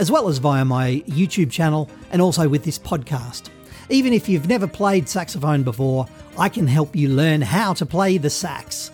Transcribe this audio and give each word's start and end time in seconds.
as 0.00 0.10
well 0.10 0.28
as 0.28 0.38
via 0.38 0.64
my 0.64 1.02
YouTube 1.06 1.50
channel 1.50 1.88
and 2.10 2.22
also 2.22 2.48
with 2.48 2.64
this 2.64 2.78
podcast. 2.78 3.50
Even 3.90 4.14
if 4.14 4.30
you've 4.30 4.48
never 4.48 4.66
played 4.66 5.06
saxophone 5.06 5.62
before, 5.62 6.06
I 6.38 6.48
can 6.48 6.66
help 6.66 6.96
you 6.96 7.10
learn 7.10 7.42
how 7.42 7.74
to 7.74 7.84
play 7.84 8.16
the 8.16 8.30
sax. 8.30 8.90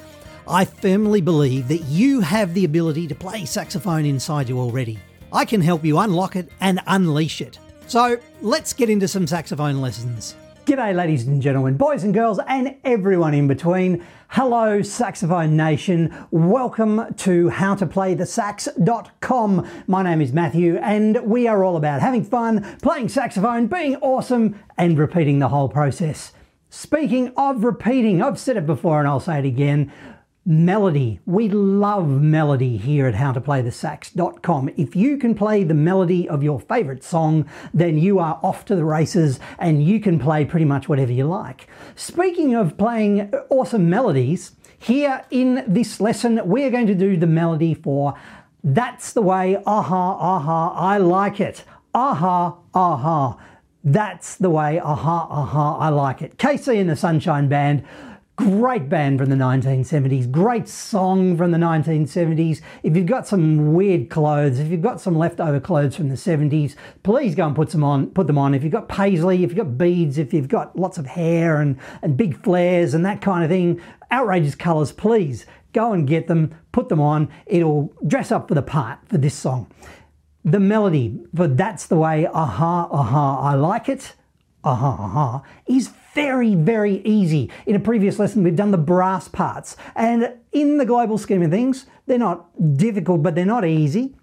I 0.49 0.65
firmly 0.65 1.21
believe 1.21 1.69
that 1.69 1.85
you 1.85 2.21
have 2.23 2.55
the 2.55 2.65
ability 2.65 3.07
to 3.07 3.15
play 3.15 3.45
saxophone 3.45 4.05
inside 4.05 4.49
you 4.49 4.59
already. 4.59 4.99
I 5.33 5.45
can 5.45 5.61
help 5.61 5.85
you 5.85 5.99
unlock 5.99 6.35
it 6.35 6.51
and 6.61 6.81
unleash 6.89 7.41
it. 7.41 7.61
So 7.87 8.19
let's 8.43 8.73
get 8.73 8.91
into 8.91 9.07
some 9.07 9.29
saxophone 9.29 9.81
lessons. 9.81 10.35
G'day, 10.67 10.95
ladies 10.97 11.29
and 11.29 11.41
gentlemen, 11.41 11.77
boys 11.77 12.03
and 12.03 12.13
girls, 12.13 12.41
and 12.49 12.75
everyone 12.83 13.35
in 13.35 13.47
between. 13.47 14.05
Hello, 14.31 14.83
Saxophone 14.83 15.57
Nation. 15.57 16.13
Welcome 16.33 17.15
to 17.19 17.51
howtoplaythesax.com. 17.51 19.69
My 19.87 20.03
name 20.03 20.21
is 20.21 20.33
Matthew, 20.33 20.79
and 20.79 21.25
we 21.25 21.47
are 21.47 21.63
all 21.63 21.77
about 21.77 22.01
having 22.01 22.25
fun, 22.25 22.79
playing 22.83 23.11
saxophone, 23.11 23.69
being 23.69 23.95
awesome, 23.99 24.59
and 24.77 24.99
repeating 24.99 25.39
the 25.39 25.51
whole 25.51 25.69
process. 25.69 26.33
Speaking 26.69 27.33
of 27.37 27.63
repeating, 27.63 28.21
I've 28.21 28.41
said 28.41 28.57
it 28.57 28.67
before 28.67 28.99
and 28.99 29.07
I'll 29.07 29.21
say 29.21 29.39
it 29.39 29.45
again. 29.45 29.93
Melody. 30.49 31.19
We 31.27 31.49
love 31.49 32.09
melody 32.09 32.77
here 32.77 33.09
at 33.09 33.15
howtoplaythesax.com. 33.15 34.71
If 34.77 34.95
you 34.95 35.19
can 35.19 35.35
play 35.35 35.65
the 35.65 35.75
melody 35.75 36.29
of 36.29 36.45
your 36.45 36.61
favorite 36.61 37.03
song, 37.03 37.51
then 37.75 37.99
you 37.99 38.21
are 38.21 38.39
off 38.45 38.65
to 38.67 38.77
the 38.77 38.85
races 38.85 39.41
and 39.59 39.85
you 39.85 39.99
can 39.99 40.21
play 40.21 40.45
pretty 40.45 40.65
much 40.65 40.89
whatever 40.89 41.11
you 41.11 41.27
like. 41.27 41.67
Speaking 41.97 42.55
of 42.55 42.79
playing 42.79 43.35
awesome 43.51 43.91
melodies, 43.91 44.53
here 44.79 45.25
in 45.33 45.65
this 45.67 46.01
lesson, 46.01 46.41
we're 46.45 46.71
going 46.71 46.87
to 46.87 46.95
do 46.95 47.17
the 47.17 47.27
melody 47.27 47.75
for 47.75 48.15
That's 48.63 49.13
the 49.15 49.23
Way, 49.23 49.57
Aha, 49.67 50.13
Aha, 50.13 50.75
I 50.77 50.99
Like 50.99 51.41
It. 51.41 51.65
Aha, 51.93 52.57
Aha. 52.73 53.37
That's 53.89 54.35
the 54.35 54.51
way, 54.51 54.81
aha, 54.81 55.29
aha, 55.31 55.79
I 55.79 55.91
like 55.91 56.21
it. 56.21 56.39
KC 56.39 56.81
and 56.81 56.91
the 56.91 56.97
Sunshine 56.97 57.47
Band 57.47 57.85
Great 58.37 58.91
band 58.91 59.19
from 59.19 59.31
the 59.31 59.37
1970s, 59.37 60.31
great 60.31 60.69
song 60.69 61.39
from 61.39 61.53
the 61.53 61.59
1970s. 61.59 62.61
If 62.83 62.95
you've 62.95 63.07
got 63.07 63.27
some 63.27 63.73
weird 63.73 64.11
clothes, 64.11 64.59
if 64.59 64.69
you've 64.69 64.83
got 64.83 65.01
some 65.01 65.17
leftover 65.17 65.59
clothes 65.59 65.97
from 65.97 66.11
the 66.11 66.17
70s, 66.17 66.75
please 67.03 67.35
go 67.35 67.47
and 67.47 67.57
put 67.57 67.71
some 67.71 67.83
on, 67.83 68.09
put 68.09 68.27
them 68.27 68.37
on. 68.37 68.55
If 68.55 68.63
you've 68.63 68.73
got 68.73 68.91
paisley, 68.91 69.43
if 69.43 69.51
you've 69.51 69.57
got 69.57 69.79
beads, 69.79 70.19
if 70.19 70.35
you've 70.35 70.49
got 70.49 70.79
lots 70.79 70.99
of 70.99 71.07
hair 71.07 71.63
and, 71.63 71.79
and 72.03 72.15
big 72.19 72.43
flares 72.43 72.93
and 72.93 73.07
that 73.07 73.23
kind 73.23 73.43
of 73.43 73.49
thing, 73.49 73.81
outrageous 74.13 74.55
colours, 74.55 74.93
please 74.93 75.47
go 75.73 75.95
and 75.95 76.07
get 76.07 76.27
them, 76.27 76.55
put 76.73 76.91
them 76.91 77.01
on. 77.01 77.31
It'll 77.47 77.91
dress 78.07 78.31
up 78.31 78.49
for 78.49 78.55
the 78.55 78.61
part 78.61 78.99
for 79.09 79.17
this 79.17 79.35
song. 79.35 79.73
The 80.45 80.61
melody 80.61 81.19
for 81.35 81.49
That's 81.49 81.87
the 81.87 81.97
Way, 81.97 82.27
aha, 82.27 82.89
aha, 82.91 83.41
I 83.41 83.55
like 83.55 83.89
it, 83.89 84.13
aha, 84.63 84.97
aha, 85.01 85.43
is 85.67 85.89
very, 86.17 86.55
very 86.55 87.03
easy. 87.05 87.51
In 87.67 87.77
a 87.77 87.81
previous 87.81 88.19
lesson, 88.19 88.43
we've 88.43 88.57
done 88.57 88.71
the 88.71 88.79
brass 88.79 89.29
parts. 89.29 89.77
And 89.95 90.33
in 90.51 90.79
the 90.79 90.87
global 90.87 91.19
scheme 91.19 91.43
of 91.43 91.51
things, 91.51 91.87
they're 92.07 92.19
not 92.19 92.77
difficult, 92.77 93.23
but 93.23 93.35
they're 93.35 93.45
not 93.45 93.67
easy. 93.67 94.17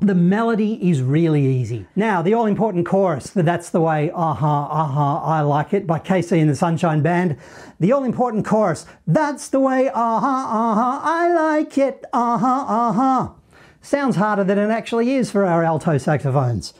The 0.00 0.14
melody 0.14 0.90
is 0.90 1.02
really 1.02 1.44
easy. 1.44 1.86
Now, 1.94 2.22
the 2.22 2.32
all 2.34 2.46
important 2.46 2.86
chorus, 2.86 3.30
That's 3.30 3.70
the 3.70 3.80
Way, 3.80 4.10
Aha, 4.10 4.68
Aha, 4.70 5.22
I 5.24 5.40
Like 5.42 5.74
It 5.74 5.86
by 5.86 5.98
KC 5.98 6.40
and 6.40 6.50
the 6.50 6.56
Sunshine 6.56 7.02
Band. 7.02 7.36
The 7.80 7.92
all 7.92 8.04
important 8.04 8.46
chorus, 8.46 8.86
That's 9.06 9.48
the 9.48 9.60
Way, 9.60 9.90
Aha, 9.90 10.46
Aha, 10.60 11.00
I 11.04 11.34
Like 11.34 11.76
It, 11.76 12.04
Aha, 12.12 12.66
Aha. 12.68 13.34
Sounds 13.82 14.16
harder 14.16 14.44
than 14.44 14.58
it 14.58 14.70
actually 14.70 15.12
is 15.12 15.30
for 15.30 15.44
our 15.44 15.62
alto 15.62 15.98
saxophones. 15.98 16.74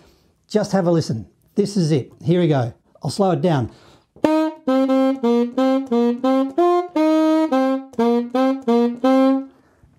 Just 0.49 0.73
have 0.73 0.87
a 0.87 0.91
listen. 0.91 1.27
This 1.55 1.77
is 1.77 1.93
it. 1.93 2.13
Here 2.25 2.41
we 2.41 2.49
go. 2.49 2.75
I'll 3.03 3.11
slow 3.11 3.33
it 3.33 3.43
down. 3.43 3.71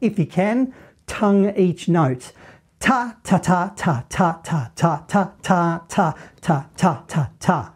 If 0.08 0.18
you 0.18 0.26
can, 0.26 0.74
tongue 1.06 1.54
each 1.58 1.90
note. 1.90 2.32
Ta 2.80 3.18
ta 3.26 3.38
ta 3.40 3.74
ta 3.76 4.06
ta 4.08 4.40
ta 4.42 4.72
ta 4.78 5.04
ta 5.08 5.34
ta 5.42 5.84
ta 5.90 6.14
ta 6.40 6.70
ta 6.78 7.04
ta 7.08 7.30
ta. 7.42 7.74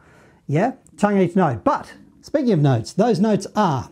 Yeah, 0.47 0.72
tongue 0.96 1.18
each 1.18 1.36
note. 1.36 1.66
But 1.66 1.91
speaking 2.22 2.53
of 2.53 2.62
notes, 2.62 2.94
those 2.94 3.20
notes 3.20 3.47
are 3.53 3.90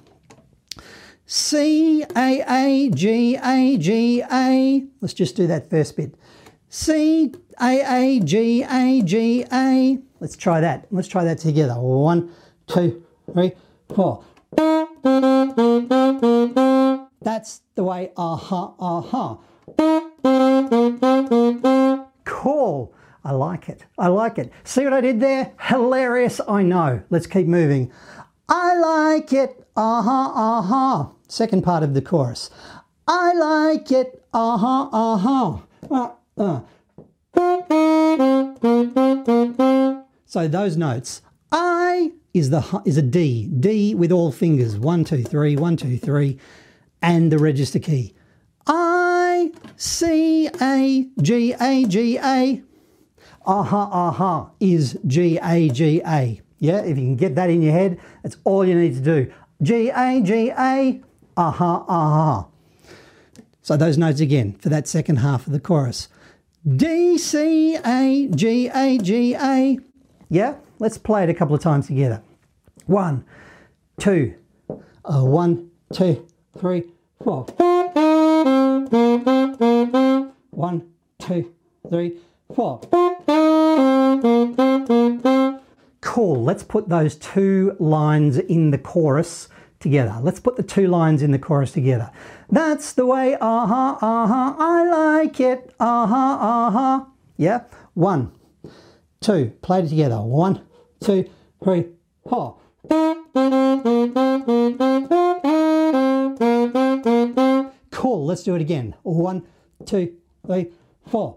C 1.25 2.05
A 2.15 2.43
A 2.47 2.89
G 2.91 3.35
A 3.35 3.77
G 3.77 4.23
A. 4.31 4.85
Let's 5.01 5.13
just 5.13 5.35
do 5.35 5.45
that 5.47 5.69
first 5.69 5.97
bit. 5.97 6.15
C 6.69 7.33
A 7.59 7.81
A 7.81 8.21
G 8.21 8.63
A 8.63 9.01
G 9.01 9.43
A. 9.51 9.99
Let's 10.21 10.37
try 10.37 10.61
that. 10.61 10.87
Let's 10.91 11.09
try 11.09 11.25
that 11.25 11.39
together. 11.39 11.73
One, 11.73 12.31
two, 12.67 13.03
three, 13.33 13.51
four. 13.93 14.23
That's 17.21 17.61
the 17.75 17.83
way 17.83 18.11
aha, 18.15 18.73
aha. 18.79 19.37
Cool. 22.25 22.93
I 23.23 23.31
like 23.31 23.67
it. 23.69 23.85
I 23.97 24.07
like 24.07 24.37
it. 24.37 24.51
See 24.63 24.83
what 24.83 24.93
I 24.93 25.01
did 25.01 25.19
there? 25.19 25.51
Hilarious, 25.59 26.39
I 26.47 26.63
know. 26.63 27.01
Let's 27.09 27.27
keep 27.27 27.47
moving. 27.47 27.91
I 28.47 28.77
like 28.77 29.33
it. 29.33 29.67
Aha, 29.75 30.31
aha. 30.33 31.11
Second 31.27 31.63
part 31.63 31.83
of 31.83 31.93
the 31.93 32.01
chorus. 32.01 32.49
I 33.07 33.33
like 33.33 33.91
it. 33.91 34.23
Aha, 34.33 34.89
aha. 34.91 35.63
Uh, 35.91 36.09
uh. 36.37 36.61
So 40.25 40.47
those 40.47 40.77
notes. 40.77 41.21
I 41.51 42.11
is 42.33 42.49
the 42.51 42.81
is 42.85 42.97
a 42.97 43.01
D. 43.01 43.47
D 43.47 43.95
with 43.95 44.11
all 44.11 44.31
fingers. 44.31 44.77
One, 44.77 45.03
two, 45.03 45.23
three, 45.23 45.55
one, 45.55 45.75
two, 45.75 45.97
three, 45.97 46.39
and 47.01 47.31
the 47.31 47.37
register 47.37 47.79
key. 47.79 48.13
I 48.67 49.51
C 49.77 50.47
A 50.61 51.07
G 51.21 51.53
A 51.59 51.85
G 51.85 52.17
A. 52.17 52.61
Aha, 53.45 53.89
aha 53.91 54.51
is 54.59 54.97
G 55.07 55.39
A 55.41 55.69
G 55.69 56.01
A. 56.05 56.41
Yeah, 56.59 56.79
if 56.79 56.89
you 56.97 57.03
can 57.03 57.15
get 57.15 57.35
that 57.35 57.49
in 57.49 57.61
your 57.61 57.73
head, 57.73 57.99
that's 58.21 58.37
all 58.43 58.65
you 58.65 58.75
need 58.75 58.95
to 58.95 59.01
do. 59.01 59.33
G 59.61 59.89
A 59.89 60.21
G 60.21 60.51
A. 60.51 61.01
Aha, 61.37 61.85
aha. 61.87 62.47
So 63.61 63.77
those 63.77 63.97
notes 63.97 64.19
again 64.19 64.53
for 64.53 64.69
that 64.69 64.87
second 64.87 65.17
half 65.17 65.47
of 65.47 65.53
the 65.53 65.59
chorus. 65.59 66.09
D 66.67 67.17
C 67.17 67.75
A 67.75 68.27
G 68.27 68.67
A 68.67 68.97
G 68.97 69.35
A. 69.35 69.79
Yeah, 70.29 70.55
let's 70.79 70.97
play 70.97 71.23
it 71.23 71.29
a 71.29 71.33
couple 71.33 71.55
of 71.55 71.61
times 71.61 71.87
together. 71.87 72.21
One, 72.85 73.23
two, 73.99 74.35
uh, 74.69 75.23
one, 75.23 75.71
two, 75.93 76.27
three, 76.57 76.85
four. 77.23 77.43
One, 80.51 80.91
two, 81.19 81.53
three, 81.89 82.17
four. 82.55 82.81
Cool. 86.01 86.43
Let's 86.43 86.63
put 86.63 86.89
those 86.89 87.15
two 87.15 87.75
lines 87.79 88.37
in 88.37 88.71
the 88.71 88.77
chorus 88.77 89.49
together. 89.79 90.17
Let's 90.21 90.39
put 90.39 90.57
the 90.57 90.63
two 90.63 90.87
lines 90.87 91.21
in 91.21 91.31
the 91.31 91.39
chorus 91.39 91.71
together. 91.71 92.11
That's 92.49 92.93
the 92.93 93.05
way, 93.05 93.37
aha, 93.39 93.93
uh-huh, 93.93 94.05
aha, 94.05 94.49
uh-huh, 94.49 94.63
I 94.63 95.21
like 95.21 95.39
it, 95.39 95.73
aha, 95.79 96.67
uh-huh, 96.67 96.77
aha. 96.77 97.07
Yeah? 97.37 97.63
One, 97.93 98.31
two, 99.21 99.53
play 99.61 99.79
it 99.79 99.89
together. 99.89 100.21
One, 100.21 100.61
two, 100.99 101.29
three, 101.63 101.85
four. 102.27 102.57
Cool, 107.99 108.25
let's 108.25 108.43
do 108.43 108.55
it 108.55 108.61
again. 108.61 108.95
One, 109.03 109.45
two, 109.85 110.15
three, 110.45 110.67
four. 111.05 111.35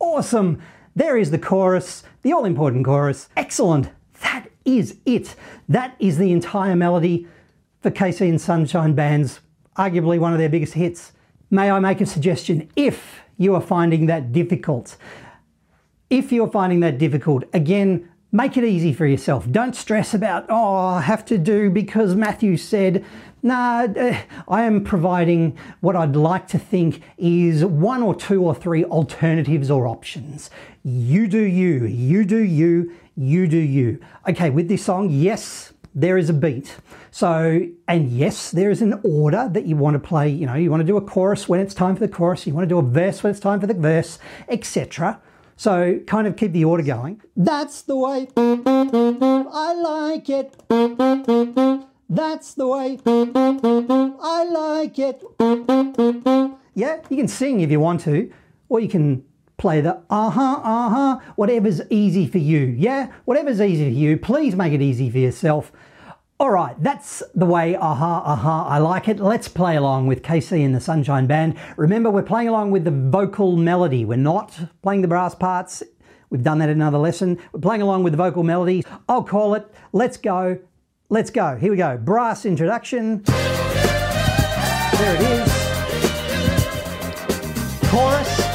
Awesome. 0.00 0.60
There 0.96 1.16
is 1.16 1.30
the 1.30 1.38
chorus, 1.38 2.02
the 2.22 2.32
all 2.32 2.44
important 2.44 2.84
chorus. 2.84 3.28
Excellent. 3.36 3.90
That 4.22 4.48
is 4.64 4.96
it. 5.06 5.36
That 5.68 5.94
is 6.00 6.18
the 6.18 6.32
entire 6.32 6.74
melody 6.74 7.28
for 7.80 7.92
KC 7.92 8.28
and 8.28 8.40
Sunshine 8.40 8.92
Band's 8.92 9.38
arguably 9.78 10.18
one 10.18 10.32
of 10.32 10.40
their 10.40 10.48
biggest 10.48 10.74
hits. 10.74 11.12
May 11.48 11.70
I 11.70 11.78
make 11.78 12.00
a 12.00 12.06
suggestion? 12.06 12.68
If 12.74 13.20
you 13.36 13.54
are 13.54 13.60
finding 13.60 14.06
that 14.06 14.32
difficult, 14.32 14.96
if 16.10 16.32
you're 16.32 16.50
finding 16.50 16.80
that 16.80 16.98
difficult, 16.98 17.44
again, 17.52 18.08
make 18.32 18.56
it 18.56 18.64
easy 18.64 18.92
for 18.92 19.06
yourself. 19.06 19.50
Don't 19.50 19.74
stress 19.74 20.14
about, 20.14 20.46
oh, 20.48 20.76
I 20.76 21.00
have 21.02 21.24
to 21.26 21.38
do 21.38 21.70
because 21.70 22.14
Matthew 22.14 22.56
said. 22.56 23.04
Nah, 23.42 23.82
uh, 23.82 24.18
I 24.48 24.64
am 24.64 24.82
providing 24.82 25.56
what 25.80 25.94
I'd 25.94 26.16
like 26.16 26.48
to 26.48 26.58
think 26.58 27.02
is 27.16 27.64
one 27.64 28.02
or 28.02 28.12
two 28.12 28.42
or 28.42 28.56
three 28.56 28.84
alternatives 28.84 29.70
or 29.70 29.86
options. 29.86 30.50
You 30.82 31.28
do 31.28 31.42
you, 31.42 31.84
you 31.84 32.24
do 32.24 32.38
you, 32.38 32.92
you 33.14 33.46
do 33.46 33.58
you. 33.58 34.00
Okay, 34.28 34.50
with 34.50 34.66
this 34.68 34.84
song, 34.84 35.10
yes, 35.10 35.72
there 35.94 36.18
is 36.18 36.28
a 36.28 36.34
beat. 36.34 36.76
So, 37.10 37.66
and 37.88 38.10
yes, 38.10 38.50
there 38.50 38.70
is 38.70 38.82
an 38.82 39.00
order 39.02 39.48
that 39.50 39.64
you 39.64 39.76
want 39.76 39.94
to 39.94 40.00
play. 40.00 40.28
You 40.28 40.46
know, 40.46 40.54
you 40.54 40.70
want 40.70 40.82
to 40.82 40.86
do 40.86 40.96
a 40.96 41.00
chorus 41.00 41.48
when 41.48 41.60
it's 41.60 41.72
time 41.72 41.94
for 41.94 42.06
the 42.06 42.12
chorus, 42.12 42.46
you 42.46 42.52
want 42.52 42.64
to 42.64 42.68
do 42.68 42.78
a 42.78 42.82
verse 42.82 43.22
when 43.22 43.30
it's 43.30 43.40
time 43.40 43.60
for 43.60 43.66
the 43.66 43.74
verse, 43.74 44.18
etc. 44.48 45.20
So, 45.56 46.00
kind 46.06 46.26
of 46.26 46.36
keep 46.36 46.52
the 46.52 46.64
order 46.66 46.82
going. 46.82 47.22
That's 47.34 47.80
the 47.82 47.96
way 47.96 48.28
I 48.36 49.72
like 49.74 50.28
it. 50.28 50.54
That's 52.10 52.54
the 52.54 52.66
way 52.66 52.98
I 53.06 54.44
like 54.44 54.98
it. 54.98 55.22
Yeah, 56.74 57.00
you 57.08 57.16
can 57.16 57.28
sing 57.28 57.60
if 57.60 57.70
you 57.70 57.80
want 57.80 58.02
to, 58.02 58.30
or 58.68 58.80
you 58.80 58.88
can 58.88 59.24
play 59.56 59.80
the 59.80 59.94
uh 60.10 60.28
huh, 60.28 60.60
uh 60.62 60.88
huh, 60.90 61.18
whatever's 61.36 61.80
easy 61.88 62.26
for 62.26 62.38
you. 62.38 62.74
Yeah, 62.76 63.10
whatever's 63.24 63.60
easy 63.60 63.84
for 63.90 63.98
you. 63.98 64.18
Please 64.18 64.54
make 64.54 64.74
it 64.74 64.82
easy 64.82 65.10
for 65.10 65.18
yourself. 65.18 65.72
All 66.38 66.50
right, 66.50 66.76
that's 66.82 67.22
the 67.34 67.46
way, 67.46 67.74
aha, 67.76 68.22
aha, 68.22 68.68
I 68.68 68.76
like 68.76 69.08
it. 69.08 69.18
Let's 69.18 69.48
play 69.48 69.74
along 69.74 70.06
with 70.06 70.20
KC 70.20 70.62
and 70.62 70.74
the 70.74 70.80
Sunshine 70.80 71.26
Band. 71.26 71.56
Remember, 71.78 72.10
we're 72.10 72.22
playing 72.22 72.48
along 72.48 72.72
with 72.72 72.84
the 72.84 72.90
vocal 72.90 73.56
melody. 73.56 74.04
We're 74.04 74.18
not 74.18 74.54
playing 74.82 75.00
the 75.00 75.08
brass 75.08 75.34
parts. 75.34 75.82
We've 76.28 76.42
done 76.42 76.58
that 76.58 76.68
in 76.68 76.76
another 76.76 76.98
lesson. 76.98 77.38
We're 77.52 77.60
playing 77.60 77.80
along 77.80 78.02
with 78.02 78.12
the 78.12 78.18
vocal 78.18 78.42
melody. 78.42 78.84
I'll 79.08 79.24
call 79.24 79.54
it 79.54 79.66
Let's 79.92 80.18
Go, 80.18 80.58
Let's 81.08 81.30
Go. 81.30 81.56
Here 81.56 81.70
we 81.70 81.78
go. 81.78 81.96
Brass 81.96 82.44
introduction. 82.44 83.22
There 83.22 85.14
it 85.14 85.22
is. 85.22 85.52
Chorus, 87.88 88.45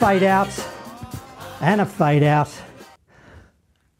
fade 0.00 0.22
out, 0.22 0.48
and 1.60 1.78
a 1.82 1.84
fade 1.84 2.22
out. 2.22 2.50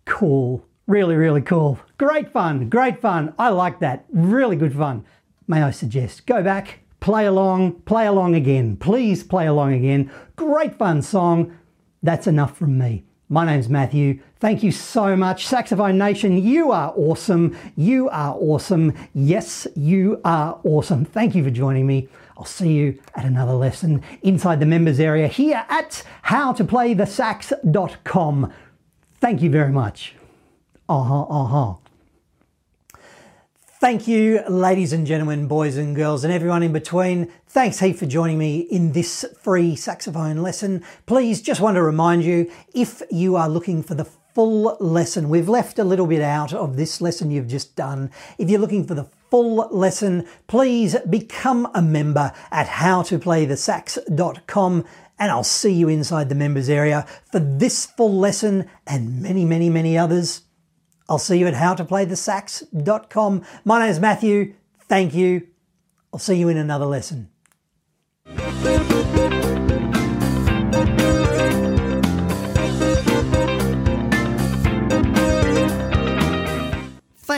Cool. 0.06 0.67
Really, 0.87 1.14
really 1.14 1.43
cool. 1.43 1.79
Great 1.99 2.32
fun. 2.32 2.70
Great 2.70 3.02
fun. 3.02 3.35
I 3.38 3.50
like 3.50 3.81
that. 3.81 4.06
Really 4.11 4.56
good 4.56 4.75
fun. 4.75 5.05
May 5.47 5.62
I 5.62 5.70
suggest 5.70 6.25
go 6.25 6.43
back, 6.43 6.81
play 7.00 7.26
along, 7.26 7.82
play 7.82 8.06
along 8.06 8.35
again. 8.35 8.79
Please 8.79 9.23
play 9.23 9.47
along 9.47 9.75
again. 9.75 10.11
Great 10.37 10.79
fun 10.79 11.02
song. 11.02 11.55
That's 12.02 12.26
enough 12.26 12.56
from 12.56 12.79
me. 12.79 13.05
My 13.29 13.44
name's 13.44 13.69
Matthew. 13.69 14.20
Thank 14.41 14.62
you 14.62 14.73
so 14.73 15.14
much. 15.17 15.47
Saxophone 15.47 15.99
Nation, 15.99 16.43
you 16.43 16.73
are 16.73 16.94
awesome. 16.97 17.56
You 17.76 18.08
are 18.08 18.35
awesome. 18.35 18.94
Yes, 19.12 19.67
you 19.76 20.19
are 20.25 20.58
awesome. 20.64 21.05
Thank 21.05 21.35
you 21.35 21.44
for 21.44 21.50
joining 21.50 21.87
me. 21.87 22.08
I'll 22.40 22.46
see 22.46 22.72
you 22.72 22.98
at 23.14 23.25
another 23.26 23.52
lesson 23.52 24.02
inside 24.22 24.60
the 24.60 24.66
members 24.66 24.98
area 24.98 25.28
here 25.28 25.66
at 25.69 26.02
howtoplaythesax.com. 26.25 28.52
Thank 29.20 29.42
you 29.42 29.50
very 29.50 29.70
much. 29.70 30.14
Aha, 30.88 31.20
uh-huh, 31.20 31.26
aha. 31.28 31.72
Uh-huh. 31.72 31.75
Thank 33.78 34.08
you, 34.08 34.42
ladies 34.48 34.94
and 34.94 35.06
gentlemen, 35.06 35.48
boys 35.48 35.76
and 35.76 35.94
girls, 35.94 36.25
and 36.25 36.32
everyone 36.32 36.62
in 36.62 36.72
between. 36.72 37.31
Thanks 37.46 37.81
heap 37.81 37.98
for 37.98 38.06
joining 38.06 38.38
me 38.38 38.60
in 38.60 38.92
this 38.92 39.26
free 39.42 39.76
saxophone 39.76 40.38
lesson. 40.38 40.82
Please 41.04 41.42
just 41.42 41.60
want 41.60 41.75
to 41.75 41.82
remind 41.82 42.25
you 42.25 42.50
if 42.72 43.02
you 43.10 43.37
are 43.37 43.50
looking 43.50 43.82
for 43.82 43.94
the 43.94 44.08
full 44.40 44.75
lesson, 44.81 45.28
we've 45.28 45.50
left 45.50 45.78
a 45.78 45.84
little 45.84 46.06
bit 46.06 46.22
out 46.22 46.54
of 46.54 46.78
this 46.78 47.02
lesson 47.02 47.31
you've 47.31 47.46
just 47.46 47.76
done. 47.76 48.10
If 48.38 48.48
you're 48.48 48.58
looking 48.58 48.87
for 48.87 48.94
the 48.94 49.04
full 49.31 49.56
lesson, 49.70 50.26
please 50.46 50.96
become 51.10 51.69
a 51.75 51.82
member 51.82 52.32
at 52.50 52.66
howtoplaythesax.com 52.66 54.84
and 55.19 55.31
I'll 55.31 55.44
see 55.44 55.75
you 55.75 55.90
inside 55.90 56.31
the 56.31 56.34
members 56.34 56.70
area 56.70 57.06
for 57.31 57.38
this 57.38 57.84
full 57.84 58.19
lesson 58.19 58.64
and 58.87 59.20
many, 59.20 59.44
many, 59.44 59.69
many 59.69 59.98
others. 59.98 60.40
I'll 61.06 61.19
see 61.19 61.37
you 61.37 61.46
at 61.46 61.52
howtoplaythesax.com. 61.52 63.44
My 63.66 63.81
name 63.81 63.90
is 63.90 64.00
Matthew. 64.00 64.54
Thank 64.88 65.12
you. 65.12 65.48
I'll 66.14 66.19
see 66.19 66.37
you 66.37 66.48
in 66.48 66.56
another 66.56 66.87
lesson. 66.87 67.28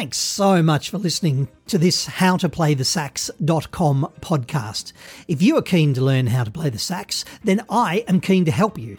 Thanks 0.02 0.18
so 0.18 0.64
much 0.64 0.90
for 0.90 0.99
listening 0.99 1.47
to 1.68 1.78
this 1.78 2.09
howtoplaythesax.com 2.09 4.12
podcast. 4.21 4.92
If 5.28 5.40
you 5.40 5.56
are 5.56 5.62
keen 5.62 5.94
to 5.94 6.00
learn 6.00 6.26
how 6.26 6.42
to 6.42 6.50
play 6.50 6.71
the 6.71 6.80
sax, 6.80 7.25
then 7.44 7.64
I 7.71 8.04
am 8.09 8.21
keen 8.21 8.44
to 8.47 8.50
help 8.50 8.78
you. 8.78 8.99